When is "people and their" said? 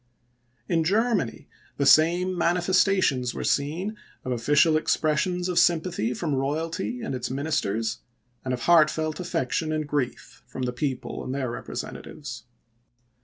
10.73-11.51